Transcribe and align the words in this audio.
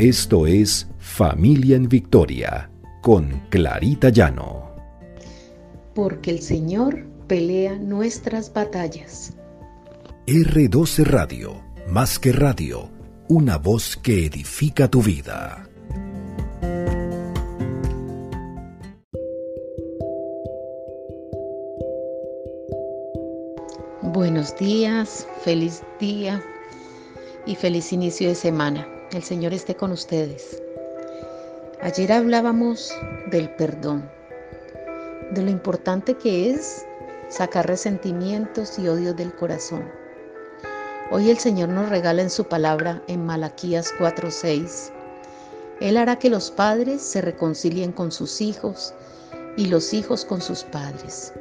Esto 0.00 0.46
es 0.46 0.88
Familia 0.98 1.76
en 1.76 1.86
Victoria 1.86 2.70
con 3.02 3.42
Clarita 3.50 4.08
Llano. 4.08 4.74
Porque 5.94 6.30
el 6.30 6.40
Señor 6.40 7.04
pelea 7.26 7.76
nuestras 7.76 8.50
batallas. 8.50 9.34
R12 10.26 11.04
Radio, 11.04 11.62
más 11.86 12.18
que 12.18 12.32
radio, 12.32 12.88
una 13.28 13.58
voz 13.58 13.98
que 13.98 14.24
edifica 14.24 14.88
tu 14.88 15.02
vida. 15.02 15.68
Buenos 24.00 24.56
días, 24.56 25.28
feliz 25.44 25.82
día 26.00 26.42
y 27.44 27.54
feliz 27.54 27.92
inicio 27.92 28.28
de 28.28 28.34
semana. 28.34 28.99
El 29.12 29.24
Señor 29.24 29.52
esté 29.52 29.74
con 29.74 29.90
ustedes. 29.90 30.62
Ayer 31.82 32.12
hablábamos 32.12 32.94
del 33.32 33.50
perdón, 33.56 34.08
de 35.32 35.42
lo 35.42 35.50
importante 35.50 36.14
que 36.14 36.50
es 36.50 36.86
sacar 37.28 37.66
resentimientos 37.66 38.78
y 38.78 38.86
odios 38.86 39.16
del 39.16 39.34
corazón. 39.34 39.90
Hoy 41.10 41.28
el 41.28 41.38
Señor 41.38 41.70
nos 41.70 41.88
regala 41.88 42.22
en 42.22 42.30
su 42.30 42.44
palabra 42.44 43.02
en 43.08 43.26
Malaquías 43.26 43.92
4:6. 43.98 44.92
Él 45.80 45.96
hará 45.96 46.20
que 46.20 46.30
los 46.30 46.52
padres 46.52 47.02
se 47.02 47.20
reconcilien 47.20 47.90
con 47.90 48.12
sus 48.12 48.40
hijos 48.40 48.94
y 49.56 49.66
los 49.66 49.92
hijos 49.92 50.24
con 50.24 50.40
sus 50.40 50.62
padres. 50.62 51.32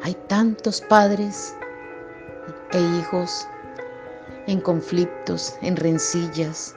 Hay 0.00 0.16
tantos 0.28 0.80
padres 0.80 1.54
e 2.72 2.80
hijos 2.80 3.46
en 4.50 4.60
conflictos, 4.60 5.54
en 5.62 5.76
rencillas, 5.76 6.74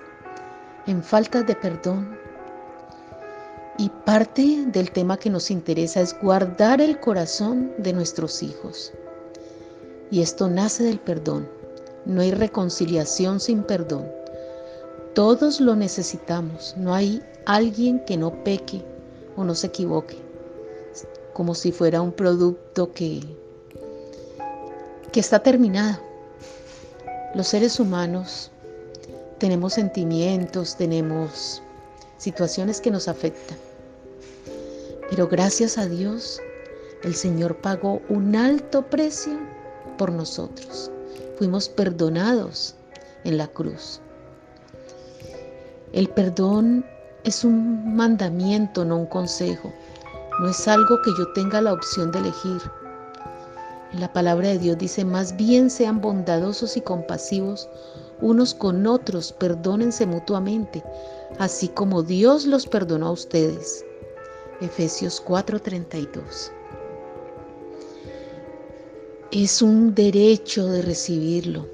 en 0.85 1.01
falta 1.01 1.41
de 1.41 1.55
perdón. 1.55 2.15
Y 3.79 3.89
parte 4.05 4.65
del 4.67 4.91
tema 4.91 5.17
que 5.17 5.31
nos 5.31 5.49
interesa 5.49 6.01
es 6.01 6.15
guardar 6.21 6.81
el 6.81 6.99
corazón 6.99 7.71
de 7.79 7.91
nuestros 7.91 8.43
hijos. 8.43 8.93
Y 10.11 10.21
esto 10.21 10.47
nace 10.47 10.83
del 10.83 10.99
perdón. 10.99 11.49
No 12.05 12.21
hay 12.21 12.29
reconciliación 12.29 13.39
sin 13.39 13.63
perdón. 13.63 14.07
Todos 15.15 15.59
lo 15.59 15.75
necesitamos. 15.75 16.75
No 16.77 16.93
hay 16.93 17.23
alguien 17.47 18.05
que 18.05 18.17
no 18.17 18.43
peque 18.43 18.83
o 19.35 19.43
no 19.43 19.55
se 19.55 19.67
equivoque. 19.67 20.17
Como 21.33 21.55
si 21.55 21.71
fuera 21.71 22.03
un 22.03 22.11
producto 22.11 22.93
que, 22.93 23.21
que 25.11 25.19
está 25.19 25.39
terminado 25.39 26.12
los 27.33 27.47
seres 27.47 27.79
humanos 27.79 28.51
tenemos 29.39 29.73
sentimientos, 29.73 30.77
tenemos 30.77 31.61
situaciones 32.17 32.79
que 32.79 32.91
nos 32.91 33.07
afectan. 33.07 33.57
Pero 35.09 35.27
gracias 35.27 35.77
a 35.77 35.87
Dios, 35.87 36.39
el 37.03 37.15
Señor 37.15 37.57
pagó 37.57 38.01
un 38.09 38.35
alto 38.35 38.83
precio 38.83 39.37
por 39.97 40.11
nosotros. 40.11 40.91
Fuimos 41.37 41.67
perdonados 41.69 42.75
en 43.23 43.37
la 43.37 43.47
cruz. 43.47 43.99
El 45.91 46.09
perdón 46.09 46.85
es 47.23 47.43
un 47.43 47.95
mandamiento, 47.95 48.85
no 48.85 48.97
un 48.97 49.05
consejo. 49.07 49.73
No 50.39 50.49
es 50.49 50.67
algo 50.67 51.01
que 51.03 51.11
yo 51.17 51.31
tenga 51.33 51.61
la 51.61 51.73
opción 51.73 52.11
de 52.11 52.19
elegir. 52.19 52.61
La 53.93 54.11
palabra 54.11 54.49
de 54.49 54.57
Dios 54.57 54.77
dice, 54.79 55.05
más 55.05 55.37
bien 55.37 55.69
sean 55.69 56.01
bondadosos 56.01 56.77
y 56.77 56.81
compasivos 56.81 57.69
unos 58.21 58.53
con 58.53 58.87
otros, 58.87 59.33
perdónense 59.33 60.05
mutuamente, 60.05 60.83
así 61.39 61.67
como 61.67 62.01
Dios 62.01 62.45
los 62.45 62.65
perdonó 62.65 63.07
a 63.07 63.11
ustedes. 63.11 63.85
Efesios 64.61 65.21
4:32. 65.23 66.51
Es 69.31 69.61
un 69.61 69.93
derecho 69.93 70.65
de 70.67 70.81
recibirlo. 70.81 71.67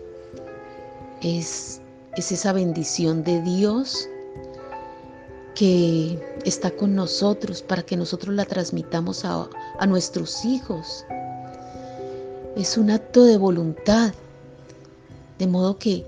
Es, 1.22 1.82
es 2.18 2.32
esa 2.32 2.52
bendición 2.52 3.24
de 3.24 3.42
Dios 3.42 4.10
que 5.56 6.20
está 6.46 6.72
con 6.72 6.96
nosotros 6.96 7.62
para 7.62 7.84
que 7.84 7.96
nosotros 7.96 8.34
la 8.34 8.46
transmitamos 8.46 9.24
a, 9.24 9.50
a 9.78 9.86
nuestros 9.86 10.44
hijos 10.46 11.06
es 12.60 12.78
un 12.78 12.92
acto 12.92 13.24
de 13.24 13.38
voluntad. 13.38 14.14
De 15.38 15.48
modo 15.48 15.78
que 15.78 16.06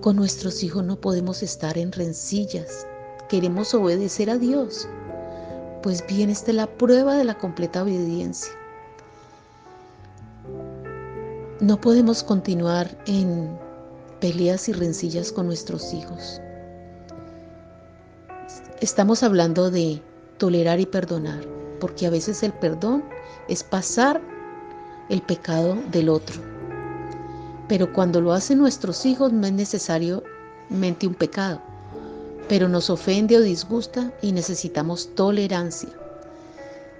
con 0.00 0.16
nuestros 0.16 0.62
hijos 0.62 0.82
no 0.82 0.96
podemos 0.96 1.42
estar 1.42 1.76
en 1.76 1.92
rencillas. 1.92 2.86
Queremos 3.28 3.74
obedecer 3.74 4.30
a 4.30 4.38
Dios. 4.38 4.88
Pues 5.82 6.06
bien, 6.06 6.30
esta 6.30 6.52
es 6.52 6.56
la 6.56 6.66
prueba 6.66 7.16
de 7.16 7.24
la 7.24 7.36
completa 7.36 7.82
obediencia. 7.82 8.50
No 11.60 11.78
podemos 11.78 12.22
continuar 12.22 12.96
en 13.06 13.58
peleas 14.20 14.70
y 14.70 14.72
rencillas 14.72 15.32
con 15.32 15.46
nuestros 15.46 15.92
hijos. 15.92 16.40
Estamos 18.80 19.22
hablando 19.22 19.70
de 19.70 20.00
tolerar 20.38 20.80
y 20.80 20.86
perdonar, 20.86 21.44
porque 21.78 22.06
a 22.06 22.10
veces 22.10 22.42
el 22.42 22.54
perdón 22.54 23.04
es 23.48 23.62
pasar 23.62 24.22
el 25.08 25.22
pecado 25.22 25.76
del 25.90 26.08
otro. 26.08 26.40
Pero 27.68 27.92
cuando 27.92 28.20
lo 28.20 28.32
hacen 28.32 28.58
nuestros 28.58 29.06
hijos 29.06 29.32
no 29.32 29.46
es 29.46 29.52
necesariamente 29.52 31.06
un 31.06 31.14
pecado, 31.14 31.60
pero 32.48 32.68
nos 32.68 32.90
ofende 32.90 33.36
o 33.36 33.40
disgusta 33.40 34.12
y 34.20 34.32
necesitamos 34.32 35.14
tolerancia. 35.14 35.90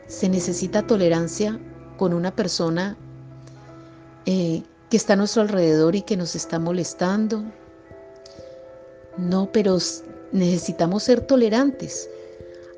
Se 0.06 0.28
necesita 0.28 0.86
tolerancia 0.86 1.58
con 1.96 2.12
una 2.12 2.34
persona 2.34 2.96
eh, 4.26 4.62
que 4.90 4.96
está 4.96 5.14
a 5.14 5.16
nuestro 5.16 5.42
alrededor 5.42 5.96
y 5.96 6.02
que 6.02 6.16
nos 6.16 6.34
está 6.34 6.58
molestando. 6.58 7.42
No, 9.16 9.50
pero 9.52 9.78
necesitamos 10.32 11.04
ser 11.04 11.20
tolerantes. 11.20 12.08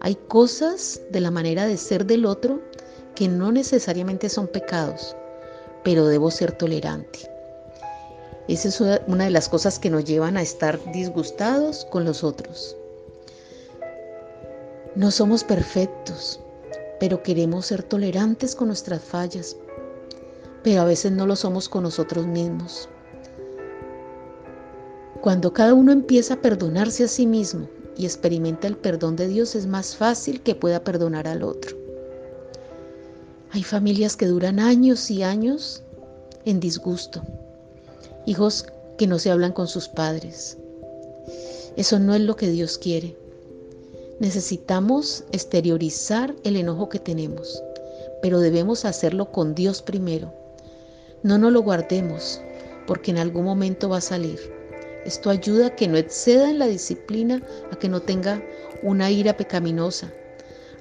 Hay 0.00 0.16
cosas 0.28 1.00
de 1.10 1.20
la 1.20 1.30
manera 1.30 1.66
de 1.66 1.76
ser 1.76 2.04
del 2.06 2.26
otro 2.26 2.60
que 3.16 3.26
no 3.26 3.50
necesariamente 3.50 4.28
son 4.28 4.46
pecados, 4.46 5.16
pero 5.82 6.06
debo 6.06 6.30
ser 6.30 6.52
tolerante. 6.52 7.28
Esa 8.46 8.68
es 8.68 8.80
una 9.08 9.24
de 9.24 9.30
las 9.30 9.48
cosas 9.48 9.80
que 9.80 9.90
nos 9.90 10.04
llevan 10.04 10.36
a 10.36 10.42
estar 10.42 10.78
disgustados 10.92 11.84
con 11.86 12.04
los 12.04 12.22
otros. 12.22 12.76
No 14.94 15.10
somos 15.10 15.42
perfectos, 15.42 16.38
pero 17.00 17.22
queremos 17.22 17.66
ser 17.66 17.82
tolerantes 17.82 18.54
con 18.54 18.68
nuestras 18.68 19.02
fallas, 19.02 19.56
pero 20.62 20.82
a 20.82 20.84
veces 20.84 21.10
no 21.10 21.26
lo 21.26 21.34
somos 21.34 21.68
con 21.68 21.82
nosotros 21.82 22.26
mismos. 22.26 22.88
Cuando 25.22 25.52
cada 25.52 25.74
uno 25.74 25.90
empieza 25.90 26.34
a 26.34 26.40
perdonarse 26.40 27.04
a 27.04 27.08
sí 27.08 27.26
mismo 27.26 27.68
y 27.96 28.04
experimenta 28.04 28.68
el 28.68 28.76
perdón 28.76 29.16
de 29.16 29.26
Dios, 29.26 29.54
es 29.56 29.66
más 29.66 29.96
fácil 29.96 30.40
que 30.42 30.54
pueda 30.54 30.84
perdonar 30.84 31.26
al 31.26 31.42
otro. 31.42 31.85
Hay 33.50 33.62
familias 33.62 34.16
que 34.16 34.26
duran 34.26 34.58
años 34.58 35.10
y 35.10 35.22
años 35.22 35.82
en 36.44 36.60
disgusto, 36.60 37.22
hijos 38.26 38.66
que 38.98 39.06
no 39.06 39.18
se 39.18 39.30
hablan 39.30 39.52
con 39.52 39.68
sus 39.68 39.88
padres. 39.88 40.58
Eso 41.76 41.98
no 41.98 42.14
es 42.14 42.20
lo 42.22 42.36
que 42.36 42.48
Dios 42.48 42.76
quiere. 42.78 43.16
Necesitamos 44.18 45.24
exteriorizar 45.32 46.34
el 46.42 46.56
enojo 46.56 46.88
que 46.88 46.98
tenemos, 46.98 47.62
pero 48.22 48.40
debemos 48.40 48.84
hacerlo 48.84 49.30
con 49.30 49.54
Dios 49.54 49.82
primero. 49.82 50.32
No 51.22 51.38
nos 51.38 51.52
lo 51.52 51.62
guardemos, 51.62 52.40
porque 52.86 53.10
en 53.10 53.18
algún 53.18 53.44
momento 53.44 53.88
va 53.88 53.98
a 53.98 54.02
salir. 54.02 54.40
Esto 55.04 55.30
ayuda 55.30 55.68
a 55.68 55.76
que 55.76 55.86
no 55.86 55.96
exceda 55.96 56.50
en 56.50 56.58
la 56.58 56.66
disciplina, 56.66 57.42
a 57.70 57.76
que 57.76 57.88
no 57.88 58.00
tenga 58.00 58.42
una 58.82 59.10
ira 59.10 59.36
pecaminosa, 59.36 60.12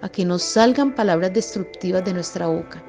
a 0.02 0.10
que 0.10 0.26
nos 0.26 0.44
salgan 0.44 0.94
palabras 0.96 1.34
destructivas 1.34 2.04
de 2.06 2.14
nuestra 2.14 2.48
boca. 2.48 2.84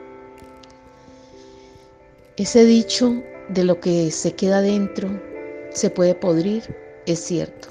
Ese 2.37 2.65
dicho 2.65 3.23
de 3.49 3.65
lo 3.65 3.81
que 3.81 4.11
se 4.11 4.35
queda 4.35 4.61
dentro 4.61 5.09
se 5.71 5.91
puede 5.91 6.15
podrir 6.15 6.63
es 7.07 7.21
cierto. 7.21 7.69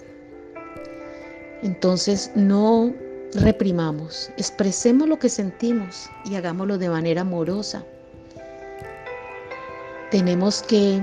Entonces 1.61 2.31
no 2.35 2.93
reprimamos, 3.33 4.31
expresemos 4.37 5.07
lo 5.07 5.19
que 5.19 5.29
sentimos 5.29 6.09
y 6.25 6.35
hagámoslo 6.35 6.77
de 6.77 6.89
manera 6.89 7.21
amorosa. 7.21 7.83
Tenemos 10.11 10.63
que 10.63 11.01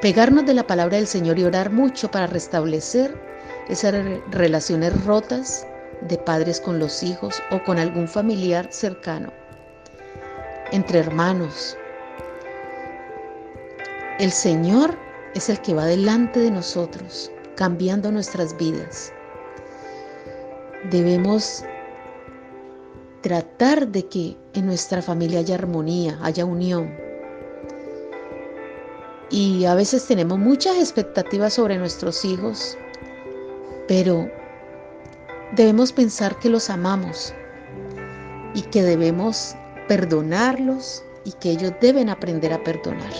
pegarnos 0.00 0.46
de 0.46 0.54
la 0.54 0.66
palabra 0.66 0.96
del 0.96 1.06
Señor 1.06 1.38
y 1.38 1.44
orar 1.44 1.70
mucho 1.70 2.10
para 2.10 2.26
restablecer 2.26 3.14
esas 3.68 3.94
relaciones 4.30 5.04
rotas 5.04 5.66
de 6.08 6.18
padres 6.18 6.60
con 6.60 6.78
los 6.78 7.02
hijos 7.02 7.42
o 7.50 7.62
con 7.64 7.78
algún 7.78 8.08
familiar 8.08 8.68
cercano, 8.70 9.32
entre 10.72 10.98
hermanos. 10.98 11.76
El 14.18 14.30
Señor 14.30 14.96
es 15.34 15.48
el 15.48 15.60
que 15.60 15.74
va 15.74 15.86
delante 15.86 16.40
de 16.40 16.50
nosotros 16.50 17.30
cambiando 17.56 18.10
nuestras 18.10 18.56
vidas. 18.56 19.12
Debemos 20.90 21.64
tratar 23.22 23.88
de 23.88 24.06
que 24.06 24.36
en 24.54 24.66
nuestra 24.66 25.00
familia 25.00 25.40
haya 25.40 25.54
armonía, 25.54 26.18
haya 26.22 26.44
unión. 26.44 26.92
Y 29.30 29.64
a 29.64 29.74
veces 29.74 30.06
tenemos 30.06 30.38
muchas 30.38 30.76
expectativas 30.76 31.54
sobre 31.54 31.78
nuestros 31.78 32.24
hijos, 32.24 32.76
pero 33.88 34.28
debemos 35.56 35.92
pensar 35.92 36.38
que 36.38 36.48
los 36.48 36.70
amamos 36.70 37.34
y 38.54 38.62
que 38.62 38.82
debemos 38.82 39.54
perdonarlos 39.88 41.02
y 41.24 41.32
que 41.32 41.50
ellos 41.50 41.72
deben 41.80 42.08
aprender 42.08 42.52
a 42.52 42.62
perdonar. 42.62 43.12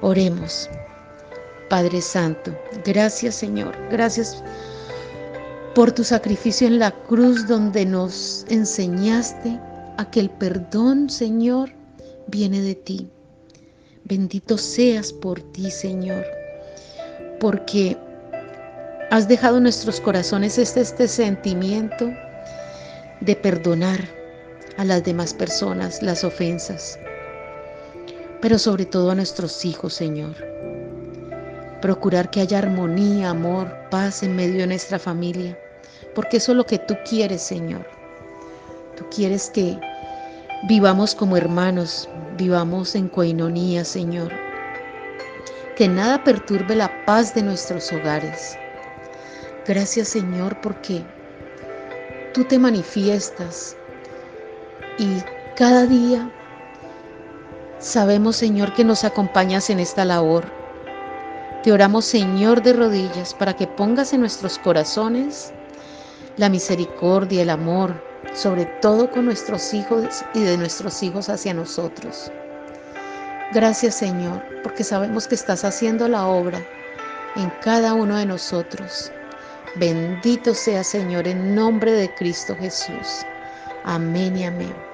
Oremos. 0.00 0.68
Padre 1.68 2.00
Santo, 2.00 2.52
gracias 2.84 3.36
Señor, 3.36 3.76
gracias 3.92 4.42
por 5.74 5.92
tu 5.92 6.02
sacrificio 6.02 6.66
en 6.66 6.80
la 6.80 6.90
cruz 6.90 7.46
donde 7.46 7.86
nos 7.86 8.44
enseñaste 8.48 9.60
a 9.96 10.10
que 10.10 10.18
el 10.18 10.30
perdón, 10.30 11.08
Señor, 11.08 11.70
viene 12.26 12.60
de 12.60 12.74
ti. 12.74 13.08
Bendito 14.04 14.58
seas 14.58 15.12
por 15.12 15.40
ti, 15.52 15.70
Señor, 15.70 16.24
porque 17.38 17.96
has 19.10 19.26
dejado 19.26 19.56
en 19.56 19.64
nuestros 19.64 20.00
corazones 20.00 20.56
este, 20.56 20.80
este 20.80 21.08
sentimiento 21.08 22.12
de 23.20 23.34
perdonar 23.34 24.00
a 24.76 24.84
las 24.84 25.02
demás 25.02 25.34
personas 25.34 26.00
las 26.00 26.22
ofensas, 26.22 26.98
pero 28.40 28.56
sobre 28.56 28.86
todo 28.86 29.10
a 29.10 29.16
nuestros 29.16 29.64
hijos, 29.64 29.94
Señor. 29.94 30.36
Procurar 31.82 32.30
que 32.30 32.40
haya 32.40 32.58
armonía, 32.58 33.30
amor, 33.30 33.74
paz 33.90 34.22
en 34.22 34.36
medio 34.36 34.60
de 34.60 34.68
nuestra 34.68 34.98
familia, 34.98 35.58
porque 36.14 36.36
eso 36.36 36.52
es 36.52 36.56
lo 36.56 36.64
que 36.64 36.78
tú 36.78 36.94
quieres, 37.08 37.42
Señor. 37.42 37.84
Tú 38.96 39.04
quieres 39.10 39.50
que 39.50 39.76
vivamos 40.68 41.16
como 41.16 41.36
hermanos, 41.36 42.08
vivamos 42.36 42.94
en 42.94 43.08
coinonía, 43.08 43.84
Señor. 43.84 44.30
Que 45.74 45.88
nada 45.88 46.22
perturbe 46.22 46.76
la 46.76 47.04
paz 47.06 47.34
de 47.34 47.42
nuestros 47.42 47.90
hogares. 47.92 48.56
Gracias, 49.70 50.08
Señor, 50.08 50.60
porque 50.62 51.04
tú 52.34 52.42
te 52.42 52.58
manifiestas 52.58 53.76
y 54.98 55.22
cada 55.54 55.86
día 55.86 56.28
sabemos, 57.78 58.34
Señor, 58.34 58.74
que 58.74 58.82
nos 58.82 59.04
acompañas 59.04 59.70
en 59.70 59.78
esta 59.78 60.04
labor. 60.04 60.44
Te 61.62 61.70
oramos, 61.70 62.04
Señor, 62.04 62.64
de 62.64 62.72
rodillas, 62.72 63.32
para 63.32 63.54
que 63.54 63.68
pongas 63.68 64.12
en 64.12 64.22
nuestros 64.22 64.58
corazones 64.58 65.52
la 66.36 66.48
misericordia, 66.48 67.42
el 67.42 67.50
amor, 67.50 67.94
sobre 68.34 68.64
todo 68.82 69.08
con 69.08 69.26
nuestros 69.26 69.72
hijos 69.72 70.24
y 70.34 70.42
de 70.42 70.56
nuestros 70.56 71.00
hijos 71.04 71.28
hacia 71.28 71.54
nosotros. 71.54 72.32
Gracias, 73.52 73.94
Señor, 73.94 74.42
porque 74.64 74.82
sabemos 74.82 75.28
que 75.28 75.36
estás 75.36 75.64
haciendo 75.64 76.08
la 76.08 76.26
obra 76.26 76.60
en 77.36 77.52
cada 77.62 77.94
uno 77.94 78.16
de 78.16 78.26
nosotros. 78.26 79.12
Bendito 79.76 80.54
sea, 80.54 80.82
Señor, 80.82 81.28
en 81.28 81.54
nombre 81.54 81.92
de 81.92 82.12
Cristo 82.14 82.56
Jesús. 82.56 83.24
Amén 83.84 84.36
y 84.36 84.44
amén. 84.44 84.89